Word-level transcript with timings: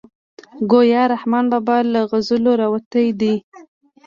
ګویا 0.71 1.03
رحمان 1.13 1.45
بابا 1.51 1.77
له 1.93 2.01
غزلو 2.11 2.51
راوتی 2.61 3.07
دی. 3.19 3.33